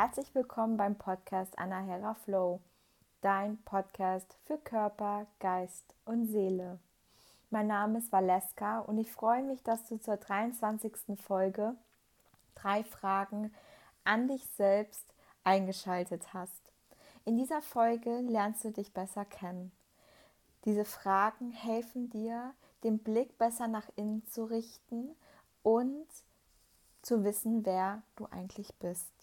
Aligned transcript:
herzlich 0.00 0.34
willkommen 0.34 0.78
beim 0.78 0.96
Podcast 0.96 1.58
Anahera 1.58 2.14
Flow, 2.14 2.62
dein 3.20 3.58
Podcast 3.64 4.34
für 4.46 4.56
Körper, 4.56 5.26
Geist 5.40 5.94
und 6.06 6.26
Seele. 6.26 6.78
Mein 7.50 7.66
Name 7.66 7.98
ist 7.98 8.10
Valeska 8.10 8.78
und 8.78 8.96
ich 8.96 9.12
freue 9.12 9.42
mich, 9.42 9.62
dass 9.62 9.86
du 9.86 9.98
zur 9.98 10.16
23. 10.16 11.20
Folge 11.22 11.74
drei 12.54 12.82
Fragen 12.82 13.52
an 14.02 14.26
dich 14.26 14.42
selbst 14.56 15.04
eingeschaltet 15.44 16.32
hast. 16.32 16.72
In 17.26 17.36
dieser 17.36 17.60
Folge 17.60 18.20
lernst 18.20 18.64
du 18.64 18.70
dich 18.70 18.94
besser 18.94 19.26
kennen. 19.26 19.70
Diese 20.64 20.86
Fragen 20.86 21.50
helfen 21.50 22.08
dir, 22.08 22.54
den 22.84 23.00
Blick 23.00 23.36
besser 23.36 23.68
nach 23.68 23.90
innen 23.96 24.24
zu 24.24 24.44
richten 24.44 25.10
und 25.62 26.06
zu 27.02 27.22
wissen, 27.22 27.66
wer 27.66 28.00
du 28.16 28.24
eigentlich 28.30 28.74
bist. 28.78 29.19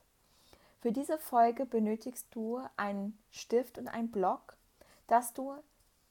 Für 0.79 0.91
diese 0.91 1.17
Folge 1.17 1.65
benötigst 1.65 2.27
du 2.31 2.59
einen 2.75 3.17
Stift 3.31 3.77
und 3.77 3.87
einen 3.87 4.11
Block, 4.11 4.55
dass 5.07 5.33
du 5.33 5.55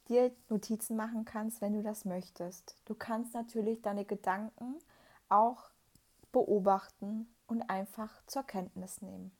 dir 0.08 0.32
Notizen 0.48 0.96
machen 0.96 1.24
kannst, 1.24 1.60
wenn 1.60 1.72
du 1.72 1.82
das 1.82 2.04
möchtest. 2.04 2.76
Du 2.84 2.94
kannst 2.94 3.34
natürlich 3.34 3.82
deine 3.82 4.04
Gedanken 4.04 4.76
auch 5.28 5.70
beobachten 6.32 7.28
und 7.46 7.70
einfach 7.70 8.10
zur 8.26 8.42
Kenntnis 8.42 9.02
nehmen. 9.02 9.32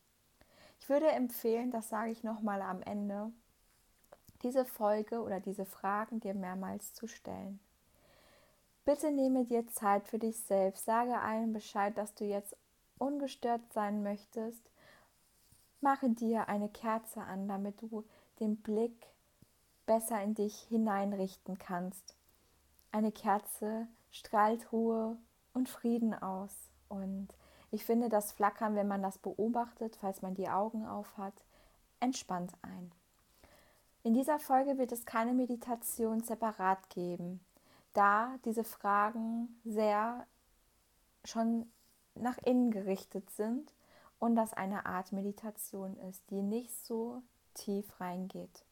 Ich 0.81 0.89
würde 0.89 1.09
empfehlen, 1.09 1.71
das 1.71 1.89
sage 1.89 2.11
ich 2.11 2.23
nochmal 2.23 2.63
am 2.63 2.83
Ende, 2.83 3.33
diese 4.43 4.65
Folge 4.65 5.23
oder 5.23 5.41
diese 5.41 5.65
Fragen 5.65 6.21
dir 6.21 6.35
mehrmals 6.35 6.95
zu 6.95 7.07
stellen. 7.07 7.59
Bitte 8.85 9.11
nehme 9.11 9.45
dir 9.45 9.67
Zeit 9.67 10.07
für 10.07 10.19
dich 10.19 10.39
selbst. 10.39 10.85
Sage 10.85 11.19
allen 11.19 11.53
Bescheid, 11.53 11.97
dass 11.99 12.15
du 12.15 12.25
jetzt 12.25 12.57
ungestört 12.99 13.73
sein 13.73 14.03
möchtest. 14.03 14.71
Mache 15.87 16.11
dir 16.11 16.49
eine 16.49 16.69
Kerze 16.69 17.23
an, 17.23 17.47
damit 17.47 17.81
du 17.81 18.05
den 18.41 18.57
Blick 18.57 19.07
besser 19.87 20.21
in 20.21 20.35
dich 20.35 20.63
hineinrichten 20.63 21.61
kannst. 21.61 22.17
Eine 22.91 23.13
Kerze 23.13 23.87
strahlt 24.11 24.73
Ruhe 24.73 25.17
und 25.55 25.69
Frieden 25.69 26.13
aus. 26.13 26.53
Und 26.89 27.29
ich 27.71 27.85
finde 27.85 28.09
das 28.09 28.33
Flackern, 28.33 28.75
wenn 28.75 28.89
man 28.89 29.01
das 29.01 29.19
beobachtet, 29.19 29.95
falls 30.01 30.23
man 30.23 30.35
die 30.35 30.49
Augen 30.49 30.85
auf 30.85 31.17
hat, 31.19 31.45
entspannt 32.01 32.51
ein. 32.63 32.91
In 34.03 34.13
dieser 34.13 34.41
Folge 34.41 34.79
wird 34.79 34.91
es 34.91 35.07
keine 35.07 35.35
Meditation 35.35 36.19
separat 36.21 36.91
geben, 36.91 37.39
da 37.93 38.35
diese 38.45 38.65
Fragen 38.65 39.61
sehr 39.65 40.27
schon 41.23 41.71
nach 42.17 42.39
innen 42.39 42.73
gerichtet 42.73 43.31
sind 43.31 43.73
und 44.19 44.37
das 44.37 44.53
eine 44.53 44.87
Art 44.87 45.13
Meditation 45.13 45.97
ist, 46.09 46.31
die 46.31 46.43
nicht 46.43 46.73
so 46.73 47.23
tief 47.55 48.01
reingeht. 48.01 48.65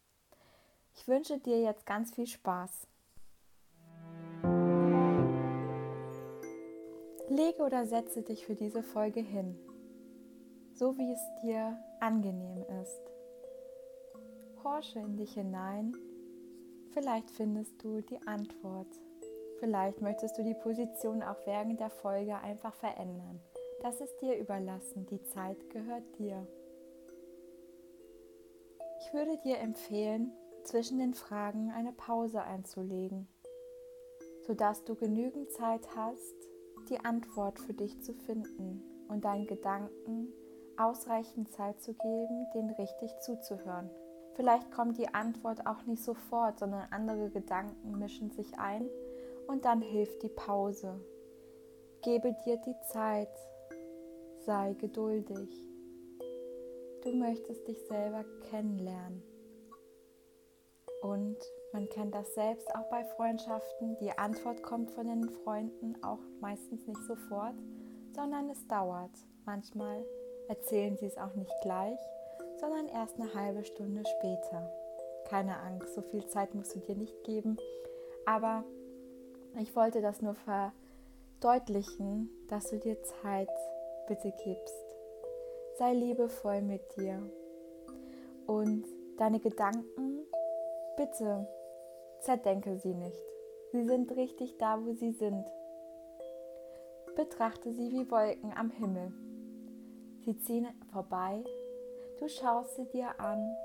Ich 0.95 1.09
wünsche 1.09 1.39
dir 1.39 1.61
jetzt 1.61 1.87
ganz 1.87 2.15
viel 2.15 2.27
Spaß. 2.27 2.87
Lege 7.29 7.63
oder 7.63 7.87
setze 7.87 8.23
dich 8.23 8.47
für 8.47 8.55
diese 8.55 8.83
Folge 8.83 9.21
hin, 9.21 9.59
so 10.73 10.97
wie 10.97 11.11
es 11.11 11.43
dir 11.43 11.79
angenehm 12.01 12.65
ist. 12.83 13.01
Horche 14.63 15.01
in 15.01 15.17
dich 15.17 15.35
hinein, 15.35 15.97
vielleicht 16.93 17.31
findest 17.31 17.83
du 17.83 18.03
die 18.03 18.21
Antwort. 18.27 18.87
Vielleicht 19.59 20.01
möchtest 20.01 20.37
du 20.39 20.45
die 20.45 20.55
Position 20.55 21.23
auch 21.23 21.39
während 21.47 21.81
der 21.81 21.91
Folge 21.91 22.37
einfach 22.37 22.75
verändern. 22.75 23.41
Das 23.85 24.01
ist 24.01 24.17
dir 24.23 24.39
überlassen, 24.39 25.05
die 25.11 25.23
Zeit 25.25 25.69
gehört 25.69 26.19
dir. 26.19 26.47
Ich 28.99 29.13
würde 29.13 29.37
dir 29.45 29.59
empfehlen, 29.59 30.33
zwischen 30.63 30.99
den 30.99 31.13
Fragen 31.13 31.71
eine 31.71 31.93
Pause 31.93 32.41
einzulegen, 32.41 33.29
sodass 34.47 34.85
du 34.85 34.95
genügend 34.95 35.51
Zeit 35.51 35.87
hast, 35.95 36.35
die 36.89 36.99
Antwort 37.05 37.59
für 37.59 37.75
dich 37.75 38.01
zu 38.01 38.15
finden 38.15 38.83
und 39.09 39.27
deinen 39.27 39.47
Gedanken 39.47 40.33
ausreichend 40.79 41.53
Zeit 41.53 41.83
zu 41.83 41.93
geben, 41.93 42.47
denen 42.55 42.71
richtig 42.71 43.11
zuzuhören. 43.21 43.91
Vielleicht 44.33 44.71
kommt 44.71 44.97
die 44.97 45.13
Antwort 45.13 45.67
auch 45.67 45.85
nicht 45.85 46.03
sofort, 46.03 46.59
sondern 46.59 46.89
andere 46.91 47.29
Gedanken 47.29 47.99
mischen 47.99 48.31
sich 48.31 48.59
ein 48.59 48.89
und 49.47 49.67
dann 49.67 49.83
hilft 49.83 50.23
die 50.23 50.31
Pause. 50.31 50.99
Gebe 52.01 52.35
dir 52.47 52.57
die 52.57 52.81
Zeit, 52.91 53.29
sei 54.45 54.75
geduldig. 54.75 55.51
Du 57.03 57.13
möchtest 57.13 57.67
dich 57.67 57.79
selber 57.87 58.25
kennenlernen. 58.51 59.23
Und 61.03 61.37
man 61.73 61.89
kennt 61.91 62.15
das 62.15 62.35
selbst 62.35 62.75
auch 62.75 62.89
bei 62.89 63.05
Freundschaften. 63.05 63.97
Die 64.01 64.17
Antwort 64.17 64.63
kommt 64.63 64.91
von 64.91 65.07
den 65.07 65.29
Freunden 65.29 66.03
auch 66.03 66.21
meistens 66.41 66.87
nicht 66.87 67.03
sofort, 67.05 67.57
sondern 68.15 68.49
es 68.49 68.67
dauert. 68.69 69.11
Manchmal 69.45 70.05
erzählen 70.49 70.97
sie 70.97 71.07
es 71.07 71.19
auch 71.19 71.35
nicht 71.35 71.53
gleich, 71.63 71.99
sondern 72.59 72.89
erst 72.89 73.21
eine 73.21 73.35
halbe 73.35 73.65
Stunde 73.65 74.03
später. 74.19 74.73
Keine 75.29 75.59
Angst, 75.61 75.95
so 75.95 76.03
viel 76.03 76.27
Zeit 76.27 76.55
musst 76.55 76.75
du 76.75 76.81
dir 76.81 76.97
nicht 76.97 77.23
geben. 77.25 77.57
Aber 78.25 78.65
ich 79.59 79.77
wollte 79.77 80.01
das 80.01 80.23
nur 80.23 80.37
verdeutlichen, 81.41 82.31
dass 82.49 82.71
du 82.71 82.79
dir 82.79 83.03
Zeit 83.03 83.51
bitte 84.07 84.33
gibst. 84.45 84.97
Sei 85.79 85.93
liebevoll 85.93 86.63
mit 86.63 86.83
dir 86.97 87.23
und 88.47 88.85
deine 89.19 89.41
Gedanken 89.41 90.15
Bitte 90.97 91.49
zerdenke 92.21 92.77
sie 92.77 92.95
nicht. 92.95 93.25
Sie 93.73 93.85
sind 93.85 94.15
richtig 94.15 94.57
da, 94.59 94.79
wo 94.85 94.93
sie 94.93 95.11
sind. 95.11 95.45
Betrachte 97.17 97.73
sie 97.73 97.91
wie 97.91 98.09
Wolken 98.13 98.53
am 98.57 98.71
Himmel. 98.71 99.13
Sie 100.25 100.39
ziehen 100.39 100.69
vorbei, 100.93 101.43
du 102.21 102.29
schaust 102.29 102.77
sie 102.77 102.87
dir 102.87 103.19
an, 103.19 103.57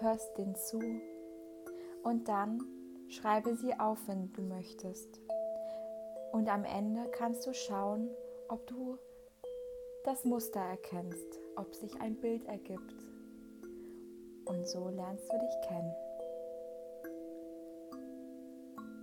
hörst 0.00 0.36
den 0.38 0.54
zu 0.54 0.80
und 2.02 2.26
dann 2.26 2.60
schreibe 3.08 3.54
sie 3.54 3.78
auf, 3.78 3.98
wenn 4.08 4.32
du 4.32 4.40
möchtest. 4.40 5.20
Und 6.32 6.48
am 6.48 6.64
Ende 6.64 7.10
kannst 7.10 7.46
du 7.46 7.52
schauen, 7.52 8.08
ob 8.48 8.66
du 8.66 8.98
das 10.04 10.24
Muster 10.24 10.60
erkennst, 10.60 11.40
ob 11.56 11.74
sich 11.74 12.00
ein 12.00 12.16
Bild 12.16 12.44
ergibt. 12.46 12.94
Und 14.46 14.66
so 14.66 14.88
lernst 14.88 15.32
du 15.32 15.38
dich 15.38 15.68
kennen. 15.68 15.94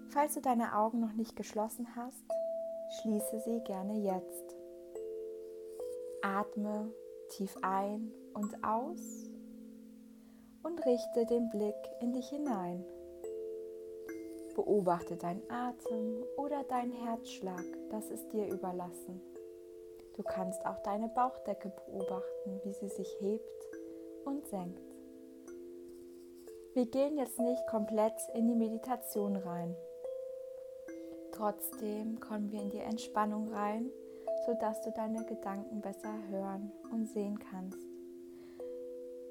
Falls 0.09 0.33
du 0.33 0.41
deine 0.41 0.75
Augen 0.75 0.99
noch 0.99 1.13
nicht 1.13 1.35
geschlossen 1.35 1.87
hast, 1.95 2.25
schließe 3.01 3.39
sie 3.45 3.61
gerne 3.61 3.99
jetzt. 3.99 4.55
Atme 6.21 6.91
tief 7.29 7.55
ein 7.61 8.11
und 8.33 8.63
aus 8.63 9.29
und 10.63 10.85
richte 10.85 11.25
den 11.25 11.49
Blick 11.49 11.75
in 12.01 12.11
dich 12.11 12.27
hinein. 12.27 12.83
Beobachte 14.55 15.15
deinen 15.15 15.49
Atem 15.49 16.25
oder 16.35 16.63
deinen 16.63 16.91
Herzschlag, 16.91 17.63
das 17.91 18.09
ist 18.09 18.33
dir 18.33 18.47
überlassen. 18.47 19.28
Du 20.19 20.25
kannst 20.25 20.65
auch 20.65 20.79
deine 20.79 21.07
Bauchdecke 21.07 21.69
beobachten, 21.69 22.59
wie 22.65 22.73
sie 22.73 22.89
sich 22.89 23.07
hebt 23.21 23.69
und 24.25 24.45
senkt. 24.47 24.83
Wir 26.73 26.87
gehen 26.87 27.17
jetzt 27.17 27.39
nicht 27.39 27.65
komplett 27.67 28.19
in 28.33 28.49
die 28.49 28.55
Meditation 28.55 29.37
rein. 29.37 29.77
Trotzdem 31.31 32.19
kommen 32.19 32.51
wir 32.51 32.61
in 32.61 32.69
die 32.69 32.81
Entspannung 32.81 33.53
rein, 33.53 33.89
sodass 34.45 34.81
du 34.81 34.91
deine 34.91 35.23
Gedanken 35.23 35.79
besser 35.79 36.13
hören 36.29 36.69
und 36.91 37.07
sehen 37.07 37.39
kannst. 37.39 37.79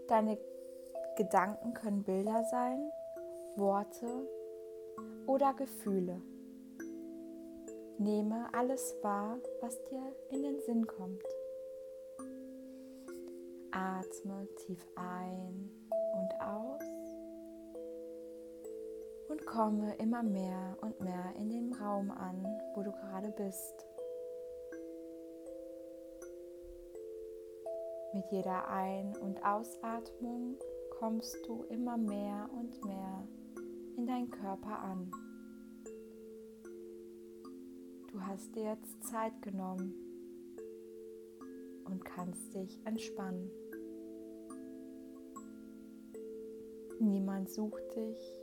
Deine 0.09 0.39
Gedanken 1.19 1.75
können 1.75 2.03
Bilder 2.03 2.45
sein, 2.45 2.91
Worte 3.57 4.27
oder 5.27 5.53
Gefühle. 5.53 6.23
Nehme 8.01 8.47
alles 8.53 8.95
wahr, 9.03 9.39
was 9.61 9.77
dir 9.87 10.15
in 10.31 10.45
den 10.45 10.61
Sinn 10.61 10.87
kommt. 10.87 11.25
Atme 13.73 14.47
tief 14.55 14.87
ein 14.95 15.69
und 16.15 16.41
aus 16.41 16.83
und 19.29 19.45
komme 19.47 19.97
immer 19.97 20.23
mehr 20.23 20.79
und 20.81 21.01
mehr 21.01 21.35
in 21.41 21.51
dem 21.51 21.73
Raum 21.73 22.13
an, 22.13 22.47
wo 22.77 22.85
du 22.85 22.93
gerade 22.93 23.33
bist. 23.33 23.85
Mit 28.15 28.31
jeder 28.31 28.69
Ein- 28.69 29.17
und 29.17 29.45
Ausatmung 29.45 30.57
kommst 31.01 31.37
du 31.49 31.65
immer 31.65 31.97
mehr 31.97 32.49
und 32.53 32.85
mehr 32.85 33.27
in 33.97 34.07
deinen 34.07 34.31
Körper 34.31 34.79
an. 34.79 35.11
Du 38.19 38.27
hast 38.27 38.53
dir 38.57 38.65
jetzt 38.65 39.05
Zeit 39.05 39.41
genommen 39.43 39.95
und 41.85 42.05
kannst 42.05 42.53
dich 42.53 42.85
entspannen. 42.85 43.49
Niemand 46.99 47.49
sucht 47.49 47.95
dich. 47.95 48.41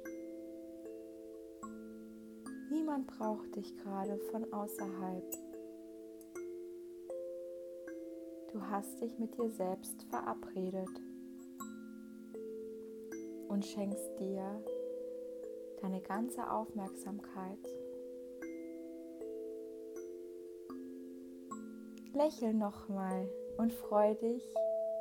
Niemand 2.71 3.07
braucht 3.07 3.53
dich 3.53 3.75
gerade 3.75 4.17
von 4.31 4.45
außerhalb. 4.53 5.29
Du 8.53 8.61
hast 8.61 9.01
dich 9.01 9.19
mit 9.19 9.37
dir 9.37 9.49
selbst 9.49 10.03
verabredet 10.03 11.01
und 13.49 13.65
schenkst 13.65 14.19
dir 14.21 14.63
deine 15.81 15.99
ganze 15.99 16.49
Aufmerksamkeit. 16.49 17.59
Lächel 22.15 22.53
nochmal 22.53 23.27
und 23.57 23.73
freu 23.73 24.13
dich, 24.15 24.41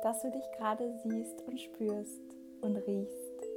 dass 0.03 0.21
du 0.21 0.29
dich 0.31 0.43
gerade 0.57 0.93
siehst 1.01 1.41
und 1.47 1.61
spürst 1.61 2.21
und 2.59 2.75
riechst. 2.75 3.47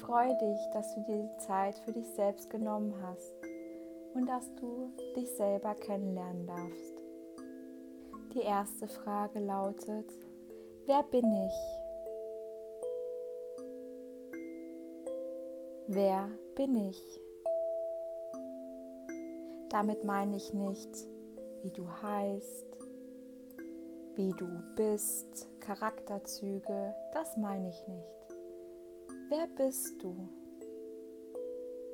Freu 0.00 0.28
dich, 0.28 0.58
dass 0.72 0.94
du 0.94 1.02
dir 1.02 1.18
die 1.24 1.36
Zeit 1.46 1.78
für 1.80 1.92
dich 1.92 2.08
selbst 2.14 2.48
genommen 2.48 2.94
hast 3.02 3.34
und 4.14 4.26
dass 4.26 4.50
du 4.54 4.90
dich 5.14 5.30
selber 5.32 5.74
kennenlernen 5.74 6.46
darfst. 6.46 7.02
Die 8.32 8.40
erste 8.40 8.88
Frage 8.88 9.38
lautet, 9.40 10.10
wer 10.86 11.02
bin 11.02 11.30
ich? 11.30 11.52
Wer 15.88 16.30
bin 16.54 16.88
ich? 16.88 17.20
Damit 19.68 20.04
meine 20.04 20.36
ich 20.36 20.54
nicht, 20.54 21.08
wie 21.62 21.70
du 21.70 21.88
heißt, 22.02 22.66
wie 24.14 24.30
du 24.30 24.48
bist, 24.74 25.48
Charakterzüge, 25.60 26.94
das 27.12 27.36
meine 27.36 27.68
ich 27.68 27.88
nicht. 27.88 28.28
Wer 29.28 29.46
bist 29.56 30.02
du? 30.02 30.28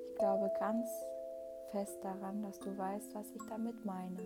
Ich 0.09 0.19
glaube 0.19 0.51
ganz 0.59 0.89
fest 1.71 1.99
daran, 2.03 2.43
dass 2.43 2.59
du 2.61 2.77
weißt, 2.77 3.15
was 3.15 3.27
ich 3.35 3.43
damit 3.49 3.85
meine. 3.85 4.21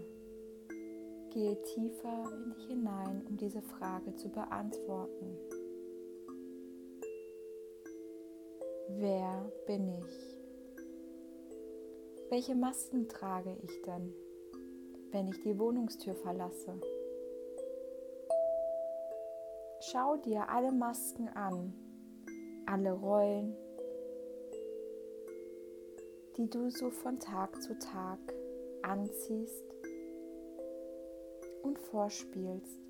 Gehe 1.31 1.61
tiefer 1.63 2.25
in 2.33 2.51
dich 2.51 2.67
hinein, 2.67 3.27
um 3.29 3.37
diese 3.37 3.63
Frage 3.63 4.15
zu 4.17 4.29
beantworten. 4.29 5.39
Wer 8.91 9.51
bin 9.67 9.89
ich? 9.99 10.37
Welche 12.31 12.55
Masken 12.55 13.09
trage 13.09 13.57
ich 13.63 13.83
denn, 13.83 14.13
wenn 15.13 15.29
ich 15.29 15.41
die 15.41 15.59
Wohnungstür 15.59 16.15
verlasse? 16.15 16.81
Schau 19.81 20.17
dir 20.17 20.49
alle 20.49 20.73
Masken 20.73 21.29
an, 21.29 21.73
alle 22.67 22.93
Rollen, 22.93 23.57
die 26.37 26.51
du 26.51 26.71
so 26.71 26.91
von 26.91 27.19
Tag 27.19 27.63
zu 27.63 27.79
Tag 27.79 28.19
anziehst 28.83 29.65
und 31.63 31.79
vorspielst. 31.79 32.88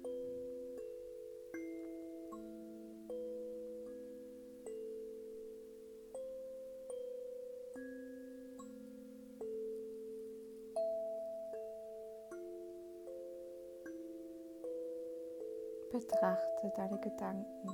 Betrachte 15.99 16.73
deine 16.77 17.01
Gedanken. 17.01 17.69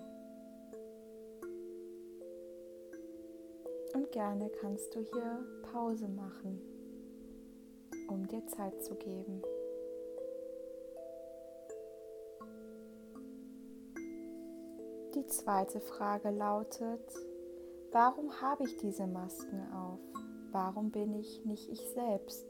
Und 3.93 4.11
gerne 4.13 4.51
kannst 4.63 4.95
du 4.95 5.01
hier 5.01 5.45
Pause 5.71 6.09
machen, 6.09 6.59
um 8.09 8.27
dir 8.27 8.47
Zeit 8.47 8.83
zu 8.83 8.95
geben. 8.95 9.43
Die 15.15 15.27
zweite 15.27 15.81
Frage 15.81 16.31
lautet, 16.31 17.03
warum 17.93 18.41
habe 18.41 18.65
ich 18.65 18.79
diese 18.79 19.07
Masken 19.07 19.71
auf? 19.75 19.99
Warum 20.51 20.91
bin 20.91 21.13
ich 21.13 21.45
nicht 21.45 21.69
ich 21.69 21.87
selbst? 21.91 22.47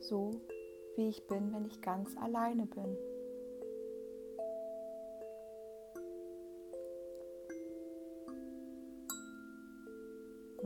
So 0.00 0.32
wie 0.96 1.10
ich 1.10 1.28
bin, 1.28 1.52
wenn 1.52 1.64
ich 1.64 1.80
ganz 1.80 2.16
alleine 2.16 2.66
bin. 2.66 3.17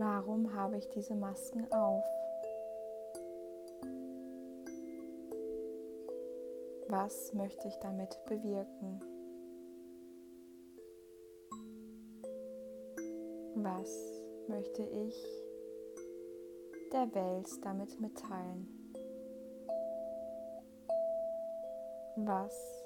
Warum 0.04 0.52
habe 0.52 0.78
ich 0.78 0.88
diese 0.88 1.14
Masken 1.14 1.64
auf? 1.70 2.04
Was 6.88 7.32
möchte 7.34 7.68
ich 7.68 7.76
damit 7.76 8.18
bewirken? 8.26 8.98
Was 13.54 13.96
möchte 14.48 14.82
ich 14.82 15.14
der 16.92 17.14
Welt 17.14 17.48
damit 17.62 18.00
mitteilen? 18.00 18.66
Was 22.16 22.84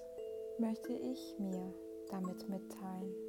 möchte 0.59 0.93
ich 0.93 1.39
mir 1.39 1.73
damit 2.11 2.47
mitteilen? 2.51 3.26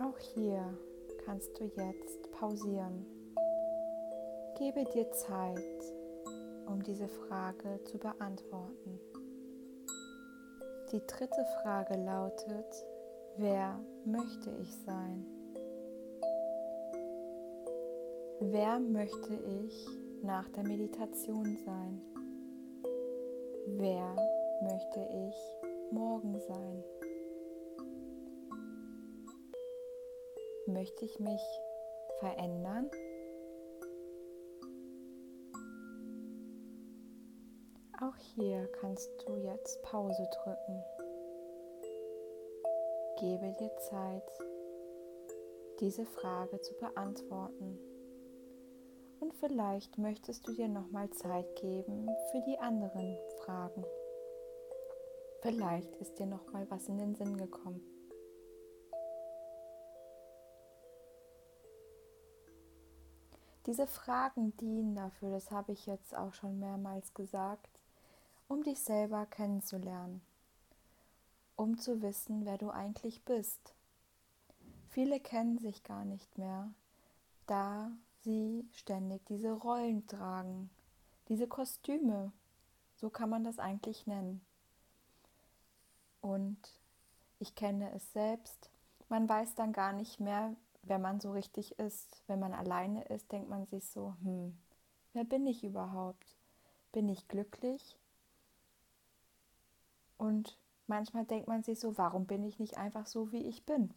Auch 0.00 0.18
hier 0.18 0.76
kannst 1.24 1.58
du 1.58 1.64
jetzt 1.64 2.30
pausieren. 2.32 3.06
Gebe 4.58 4.84
dir 4.92 5.08
Zeit, 5.12 5.58
um 6.66 6.82
diese 6.82 7.06
Frage 7.06 7.80
zu 7.84 7.98
beantworten. 7.98 8.98
Die 10.90 11.00
dritte 11.06 11.44
Frage 11.62 11.94
lautet, 11.94 12.86
wer 13.36 13.78
möchte 14.04 14.50
ich 14.60 14.74
sein? 14.84 15.24
Wer 18.40 18.80
möchte 18.80 19.34
ich 19.62 19.86
nach 20.22 20.48
der 20.50 20.64
Meditation 20.64 21.56
sein? 21.64 22.02
Wer 23.66 24.16
möchte 24.60 25.08
ich 25.28 25.92
morgen 25.92 26.40
sein? 26.40 26.84
Möchte 30.74 31.04
ich 31.04 31.20
mich 31.20 31.40
verändern? 32.18 32.90
Auch 38.00 38.16
hier 38.34 38.68
kannst 38.80 39.08
du 39.24 39.36
jetzt 39.36 39.80
Pause 39.82 40.28
drücken. 40.42 40.82
Gebe 43.20 43.54
dir 43.60 43.70
Zeit, 43.88 44.28
diese 45.78 46.04
Frage 46.06 46.60
zu 46.60 46.74
beantworten. 46.74 47.78
Und 49.20 49.32
vielleicht 49.34 49.96
möchtest 49.96 50.48
du 50.48 50.54
dir 50.54 50.66
nochmal 50.66 51.08
Zeit 51.10 51.54
geben 51.54 52.08
für 52.32 52.42
die 52.48 52.58
anderen 52.58 53.16
Fragen. 53.44 53.84
Vielleicht 55.40 55.94
ist 56.00 56.18
dir 56.18 56.26
nochmal 56.26 56.66
was 56.68 56.88
in 56.88 56.98
den 56.98 57.14
Sinn 57.14 57.36
gekommen. 57.36 57.93
Diese 63.66 63.86
Fragen 63.86 64.54
dienen 64.58 64.94
dafür, 64.94 65.30
das 65.30 65.50
habe 65.50 65.72
ich 65.72 65.86
jetzt 65.86 66.14
auch 66.14 66.34
schon 66.34 66.58
mehrmals 66.60 67.14
gesagt, 67.14 67.68
um 68.46 68.62
dich 68.62 68.80
selber 68.80 69.24
kennenzulernen, 69.24 70.20
um 71.56 71.78
zu 71.78 72.02
wissen, 72.02 72.44
wer 72.44 72.58
du 72.58 72.70
eigentlich 72.70 73.24
bist. 73.24 73.74
Viele 74.90 75.18
kennen 75.18 75.58
sich 75.58 75.82
gar 75.82 76.04
nicht 76.04 76.36
mehr, 76.36 76.70
da 77.46 77.90
sie 78.20 78.68
ständig 78.72 79.24
diese 79.26 79.52
Rollen 79.52 80.06
tragen, 80.06 80.70
diese 81.28 81.48
Kostüme, 81.48 82.32
so 82.96 83.08
kann 83.08 83.30
man 83.30 83.44
das 83.44 83.58
eigentlich 83.58 84.06
nennen. 84.06 84.44
Und 86.20 86.58
ich 87.38 87.54
kenne 87.54 87.92
es 87.92 88.12
selbst, 88.12 88.70
man 89.08 89.28
weiß 89.28 89.54
dann 89.54 89.72
gar 89.72 89.92
nicht 89.92 90.20
mehr, 90.20 90.54
wenn 90.88 91.00
man 91.00 91.20
so 91.20 91.32
richtig 91.32 91.78
ist, 91.78 92.22
wenn 92.26 92.40
man 92.40 92.52
alleine 92.52 93.04
ist, 93.04 93.30
denkt 93.32 93.48
man 93.48 93.66
sich 93.66 93.88
so, 93.88 94.14
hm, 94.22 94.56
wer 95.12 95.24
bin 95.24 95.46
ich 95.46 95.64
überhaupt? 95.64 96.36
Bin 96.92 97.08
ich 97.08 97.28
glücklich? 97.28 97.98
Und 100.16 100.58
manchmal 100.86 101.24
denkt 101.24 101.48
man 101.48 101.62
sich 101.62 101.80
so, 101.80 101.98
warum 101.98 102.26
bin 102.26 102.44
ich 102.44 102.58
nicht 102.58 102.78
einfach 102.78 103.06
so, 103.06 103.32
wie 103.32 103.46
ich 103.46 103.66
bin? 103.66 103.92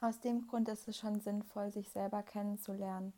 Aus 0.00 0.18
dem 0.18 0.48
Grund 0.48 0.68
ist 0.68 0.88
es 0.88 0.96
schon 0.96 1.20
sinnvoll, 1.20 1.70
sich 1.70 1.88
selber 1.90 2.22
kennenzulernen. 2.24 3.12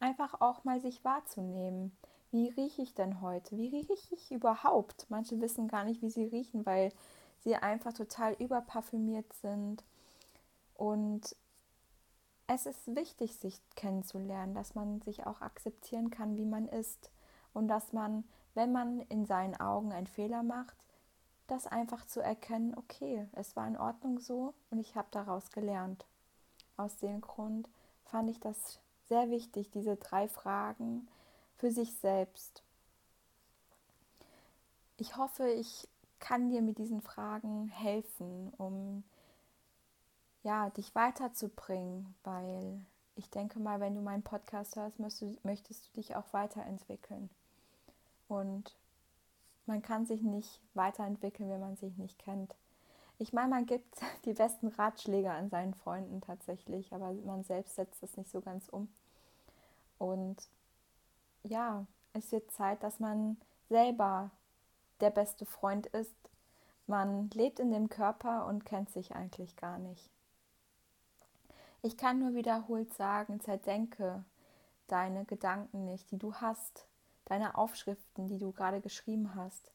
Einfach 0.00 0.40
auch 0.40 0.64
mal 0.64 0.80
sich 0.80 1.04
wahrzunehmen. 1.04 1.96
wie 2.30 2.48
rieche 2.48 2.82
ich 2.82 2.94
denn 2.94 3.20
heute? 3.20 3.56
Wie 3.56 3.68
rieche 3.68 4.14
ich 4.14 4.32
überhaupt? 4.32 5.06
Manche 5.08 5.40
wissen 5.40 5.68
gar 5.68 5.84
nicht, 5.84 6.02
wie 6.02 6.10
sie 6.10 6.24
riechen, 6.24 6.66
weil 6.66 6.90
sie 7.40 7.54
einfach 7.54 7.92
total 7.92 8.32
überparfümiert 8.34 9.32
sind. 9.34 9.84
Und 10.74 11.36
es 12.46 12.66
ist 12.66 12.94
wichtig, 12.94 13.36
sich 13.36 13.60
kennenzulernen, 13.74 14.54
dass 14.54 14.74
man 14.74 15.00
sich 15.00 15.26
auch 15.26 15.40
akzeptieren 15.40 16.10
kann, 16.10 16.36
wie 16.36 16.44
man 16.44 16.68
ist. 16.68 17.10
Und 17.52 17.68
dass 17.68 17.92
man, 17.92 18.24
wenn 18.54 18.72
man 18.72 19.00
in 19.02 19.24
seinen 19.24 19.58
Augen 19.58 19.92
einen 19.92 20.06
Fehler 20.06 20.42
macht, 20.42 20.76
das 21.46 21.66
einfach 21.66 22.06
zu 22.06 22.20
erkennen, 22.20 22.74
okay, 22.76 23.26
es 23.32 23.54
war 23.56 23.66
in 23.66 23.76
Ordnung 23.76 24.18
so 24.18 24.54
und 24.70 24.78
ich 24.78 24.96
habe 24.96 25.08
daraus 25.10 25.50
gelernt. 25.50 26.06
Aus 26.76 26.96
dem 26.96 27.20
Grund 27.20 27.68
fand 28.04 28.30
ich 28.30 28.40
das 28.40 28.80
sehr 29.08 29.30
wichtig, 29.30 29.70
diese 29.70 29.96
drei 29.96 30.28
Fragen 30.28 31.08
für 31.56 31.70
sich 31.70 31.94
selbst. 31.94 32.62
Ich 34.96 35.16
hoffe, 35.16 35.48
ich 35.48 35.88
kann 36.18 36.48
dir 36.48 36.62
mit 36.62 36.78
diesen 36.78 37.02
Fragen 37.02 37.68
helfen, 37.68 38.52
um 38.56 39.04
ja, 40.44 40.70
dich 40.70 40.94
weiterzubringen, 40.94 42.14
weil 42.22 42.84
ich 43.16 43.30
denke 43.30 43.58
mal, 43.58 43.80
wenn 43.80 43.94
du 43.94 44.02
meinen 44.02 44.22
Podcast 44.22 44.76
hörst, 44.76 45.00
möchtest, 45.00 45.44
möchtest 45.44 45.88
du 45.88 45.92
dich 45.94 46.14
auch 46.14 46.32
weiterentwickeln. 46.32 47.30
Und 48.28 48.76
man 49.66 49.80
kann 49.82 50.04
sich 50.06 50.22
nicht 50.22 50.60
weiterentwickeln, 50.74 51.48
wenn 51.48 51.60
man 51.60 51.76
sich 51.76 51.96
nicht 51.96 52.18
kennt. 52.18 52.54
Ich 53.18 53.32
meine, 53.32 53.48
man 53.48 53.66
gibt 53.66 53.96
die 54.26 54.34
besten 54.34 54.68
Ratschläge 54.68 55.30
an 55.30 55.48
seinen 55.48 55.74
Freunden 55.74 56.20
tatsächlich, 56.20 56.92
aber 56.92 57.12
man 57.12 57.42
selbst 57.42 57.74
setzt 57.76 58.02
das 58.02 58.16
nicht 58.16 58.30
so 58.30 58.40
ganz 58.42 58.68
um. 58.68 58.88
Und 59.98 60.36
ja, 61.42 61.86
es 62.12 62.30
wird 62.32 62.50
Zeit, 62.50 62.82
dass 62.82 63.00
man 63.00 63.38
selber 63.70 64.30
der 65.00 65.10
beste 65.10 65.46
Freund 65.46 65.86
ist. 65.86 66.14
Man 66.86 67.30
lebt 67.30 67.60
in 67.60 67.70
dem 67.70 67.88
Körper 67.88 68.46
und 68.46 68.66
kennt 68.66 68.90
sich 68.90 69.14
eigentlich 69.14 69.56
gar 69.56 69.78
nicht. 69.78 70.13
Ich 71.84 71.98
kann 71.98 72.18
nur 72.18 72.34
wiederholt 72.34 72.94
sagen, 72.94 73.40
zerdenke 73.40 74.24
deine 74.86 75.26
Gedanken 75.26 75.84
nicht, 75.84 76.10
die 76.10 76.16
du 76.16 76.32
hast, 76.36 76.86
deine 77.26 77.58
Aufschriften, 77.58 78.26
die 78.26 78.38
du 78.38 78.52
gerade 78.52 78.80
geschrieben 78.80 79.34
hast. 79.34 79.70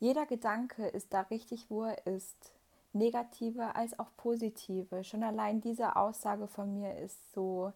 Jeder 0.00 0.26
Gedanke 0.26 0.88
ist 0.88 1.14
da 1.14 1.20
richtig, 1.20 1.70
wo 1.70 1.84
er 1.84 2.04
ist. 2.08 2.52
Negative 2.92 3.76
als 3.76 3.96
auch 4.00 4.10
positive. 4.16 5.04
Schon 5.04 5.22
allein 5.22 5.60
diese 5.60 5.94
Aussage 5.94 6.48
von 6.48 6.74
mir 6.74 6.98
ist 6.98 7.32
so, 7.34 7.72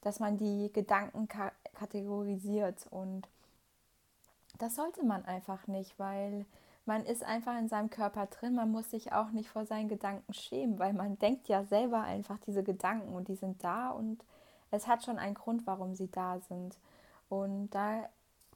dass 0.00 0.18
man 0.18 0.38
die 0.38 0.72
Gedanken 0.72 1.28
ka 1.28 1.52
kategorisiert 1.74 2.86
und 2.90 3.28
das 4.58 4.74
sollte 4.74 5.04
man 5.04 5.26
einfach 5.26 5.66
nicht, 5.66 5.98
weil 5.98 6.46
man 6.84 7.04
ist 7.04 7.24
einfach 7.24 7.58
in 7.58 7.68
seinem 7.68 7.90
Körper 7.90 8.26
drin. 8.26 8.54
Man 8.54 8.70
muss 8.70 8.90
sich 8.90 9.12
auch 9.12 9.30
nicht 9.30 9.48
vor 9.48 9.66
seinen 9.66 9.88
Gedanken 9.88 10.32
schämen, 10.32 10.78
weil 10.78 10.92
man 10.92 11.18
denkt 11.18 11.48
ja 11.48 11.64
selber 11.64 12.02
einfach 12.02 12.38
diese 12.40 12.62
Gedanken 12.62 13.14
und 13.14 13.28
die 13.28 13.36
sind 13.36 13.62
da 13.62 13.90
und 13.90 14.24
es 14.70 14.86
hat 14.86 15.04
schon 15.04 15.18
einen 15.18 15.34
Grund, 15.34 15.66
warum 15.66 15.94
sie 15.94 16.10
da 16.10 16.40
sind. 16.40 16.78
Und 17.28 17.70
da 17.70 18.08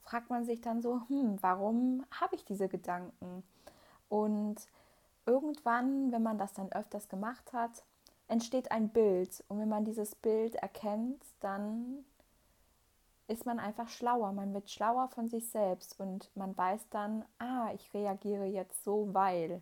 fragt 0.03 0.29
man 0.29 0.45
sich 0.45 0.61
dann 0.61 0.81
so, 0.81 1.01
hm, 1.07 1.37
warum 1.41 2.05
habe 2.11 2.35
ich 2.35 2.43
diese 2.43 2.67
Gedanken? 2.67 3.43
Und 4.09 4.55
irgendwann, 5.25 6.11
wenn 6.11 6.23
man 6.23 6.37
das 6.37 6.53
dann 6.53 6.71
öfters 6.71 7.07
gemacht 7.07 7.53
hat, 7.53 7.83
entsteht 8.27 8.71
ein 8.71 8.89
Bild. 8.89 9.43
Und 9.47 9.59
wenn 9.59 9.69
man 9.69 9.85
dieses 9.85 10.15
Bild 10.15 10.55
erkennt, 10.55 11.23
dann 11.39 12.03
ist 13.27 13.45
man 13.45 13.59
einfach 13.59 13.89
schlauer. 13.89 14.31
Man 14.31 14.53
wird 14.53 14.69
schlauer 14.69 15.09
von 15.09 15.27
sich 15.27 15.49
selbst 15.49 15.99
und 15.99 16.29
man 16.35 16.57
weiß 16.57 16.87
dann, 16.89 17.25
ah, 17.39 17.71
ich 17.73 17.93
reagiere 17.93 18.45
jetzt 18.45 18.83
so, 18.83 19.13
weil. 19.13 19.61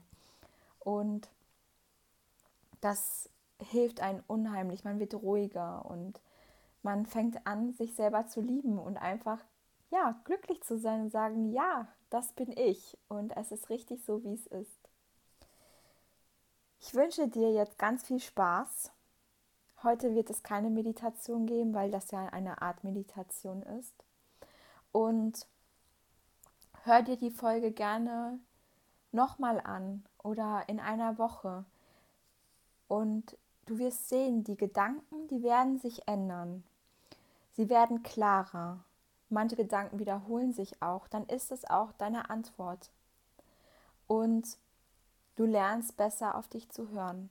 Und 0.80 1.30
das 2.82 3.30
hilft 3.60 4.02
einem 4.02 4.24
unheimlich. 4.28 4.84
Man 4.84 5.00
wird 5.00 5.16
ruhiger 5.16 5.86
und 5.86 6.20
man 6.84 7.06
fängt 7.06 7.48
an, 7.48 7.74
sich 7.74 7.96
selber 7.96 8.28
zu 8.28 8.42
lieben 8.42 8.78
und 8.78 8.98
einfach 8.98 9.40
ja, 9.92 10.20
glücklich 10.26 10.62
zu 10.64 10.78
sein 10.78 11.02
und 11.02 11.12
sagen, 11.12 11.52
ja, 11.52 11.88
das 12.10 12.34
bin 12.34 12.52
ich 12.52 12.98
und 13.08 13.36
es 13.38 13.52
ist 13.52 13.70
richtig 13.70 14.04
so, 14.04 14.24
wie 14.24 14.34
es 14.34 14.46
ist. 14.48 14.90
Ich 16.80 16.94
wünsche 16.94 17.28
dir 17.28 17.52
jetzt 17.52 17.80
ganz 17.80 18.06
viel 18.06 18.20
Spaß. 18.20 18.92
Heute 19.84 20.16
wird 20.16 20.30
es 20.30 20.42
keine 20.42 20.70
Meditation 20.70 21.46
geben, 21.46 21.74
weil 21.74 21.92
das 21.92 22.12
ja 22.12 22.28
eine 22.28 22.62
Art 22.62 22.84
Meditation 22.84 23.62
ist. 23.64 23.94
Und 24.92 25.46
hör 26.84 27.02
dir 27.02 27.18
die 27.18 27.32
Folge 27.32 27.72
gerne 27.72 28.40
nochmal 29.12 29.60
an 29.60 30.04
oder 30.24 30.64
in 30.68 30.80
einer 30.80 31.18
Woche. 31.18 31.66
Und 32.88 33.38
du 33.66 33.78
wirst 33.78 34.10
sehen, 34.10 34.44
die 34.44 34.58
Gedanken, 34.58 35.28
die 35.28 35.44
werden 35.44 35.80
sich 35.80 36.08
ändern. 36.08 36.64
Sie 37.54 37.70
werden 37.70 38.04
klarer. 38.04 38.84
Manche 39.30 39.56
Gedanken 39.56 40.00
wiederholen 40.00 40.54
sich 40.54 40.82
auch. 40.82 41.08
Dann 41.08 41.26
ist 41.28 41.52
es 41.52 41.66
auch 41.66 41.92
deine 41.94 42.30
Antwort. 42.30 42.92
Und 44.08 44.58
du 45.36 45.46
lernst 45.46 45.98
besser 45.98 46.36
auf 46.36 46.48
dich 46.48 46.70
zu 46.70 46.90
hören. 46.90 47.30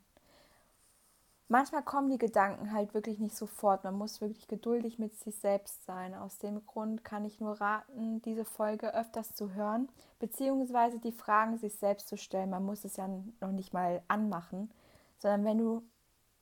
Manchmal 1.49 1.83
kommen 1.83 2.11
die 2.11 2.19
Gedanken 2.19 2.73
halt 2.73 2.95
wirklich 2.95 3.19
nicht 3.19 3.37
sofort. 3.37 3.85
Man 3.85 3.97
muss 3.97 4.23
wirklich 4.23 4.49
geduldig 4.49 4.99
mit 4.99 5.15
sich 5.19 5.37
selbst 5.37 5.85
sein. 5.85 6.15
Aus 6.15 6.39
dem 6.39 6.65
Grund 6.65 7.05
kann 7.05 7.25
ich 7.27 7.39
nur 7.39 7.61
raten, 7.61 8.23
diese 8.23 8.47
Folge 8.47 8.95
öfters 8.95 9.35
zu 9.35 9.53
hören, 9.53 9.91
beziehungsweise 10.19 10.99
die 10.99 11.13
Fragen 11.13 11.59
sich 11.59 11.75
selbst 11.75 12.09
zu 12.09 12.17
stellen. 12.17 12.49
Man 12.49 12.65
muss 12.65 12.85
es 12.85 12.97
ja 12.97 13.09
noch 13.41 13.53
nicht 13.53 13.75
mal 13.75 14.03
anmachen, 14.09 14.73
sondern 15.19 15.45
wenn 15.45 15.59
du 15.59 15.83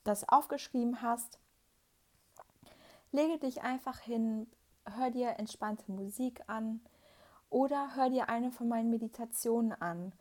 das 0.05 0.29
aufgeschrieben 0.29 1.03
hast, 1.03 1.41
lege 3.11 3.39
dich 3.39 3.63
einfach 3.63 3.99
hin, 3.99 4.47
hör 4.97 5.11
dir 5.11 5.39
entspannte 5.39 5.91
Musik 5.91 6.43
an 6.47 6.81
oder 7.51 7.97
hör 7.97 8.09
dir 8.09 8.29
eine 8.29 8.53
von 8.53 8.69
meinen 8.69 8.91
Meditationen 8.91 9.73
an, 9.73 10.13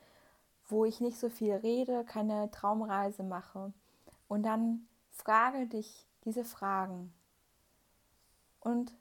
wo 0.67 0.85
ich 0.85 1.01
nicht 1.01 1.19
so 1.19 1.29
viel 1.29 1.53
rede, 1.53 2.03
keine 2.03 2.49
Traumreise 2.49 3.23
mache. 3.23 3.73
Und 4.31 4.43
dann 4.43 4.87
frage 5.09 5.67
dich 5.67 6.07
diese 6.23 6.45
Fragen. 6.45 7.13
Und 8.61 8.93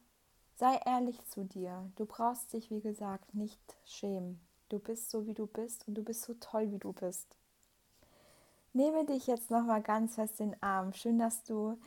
sei 0.56 0.74
ehrlich 0.84 1.24
zu 1.26 1.44
dir. 1.44 1.88
Du 1.94 2.04
brauchst 2.04 2.52
dich, 2.52 2.68
wie 2.72 2.80
gesagt, 2.80 3.32
nicht 3.32 3.60
schämen. 3.84 4.40
Du 4.70 4.80
bist 4.80 5.08
so, 5.08 5.28
wie 5.28 5.34
du 5.34 5.46
bist 5.46 5.86
und 5.86 5.94
du 5.94 6.02
bist 6.02 6.22
so 6.22 6.34
toll, 6.40 6.72
wie 6.72 6.80
du 6.80 6.92
bist. 6.92 7.28
Nehme 8.72 9.04
dich 9.04 9.28
jetzt 9.28 9.52
nochmal 9.52 9.82
ganz 9.82 10.16
fest 10.16 10.40
in 10.40 10.50
den 10.50 10.62
Arm. 10.64 10.92
Schön, 10.94 11.20
dass 11.20 11.44
du 11.44 11.78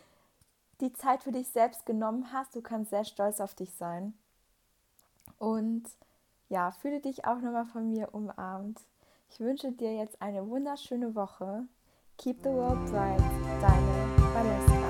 die 0.80 0.94
Zeit 0.94 1.24
für 1.24 1.34
dich 1.34 1.50
selbst 1.50 1.86
genommen 1.86 2.32
hast. 2.32 2.56
Du 2.56 2.62
kannst 2.62 2.92
sehr 2.92 3.04
stolz 3.04 3.42
auf 3.42 3.56
dich 3.56 3.74
sein. 3.74 4.14
Und 5.38 5.84
ja, 6.48 6.72
fühle 6.72 7.02
dich 7.02 7.26
auch 7.26 7.42
nochmal 7.42 7.66
von 7.66 7.90
mir 7.92 8.16
umarmt. 8.16 8.80
Ich 9.32 9.42
wünsche 9.42 9.74
dir 9.74 9.94
jetzt 9.94 10.22
eine 10.22 10.48
wunderschöne 10.48 11.14
Woche. 11.14 11.68
Keep 12.24 12.42
the 12.42 12.50
world 12.50 12.80
bright, 12.90 13.20
deine 13.60 14.08
Valeska. 14.34 14.83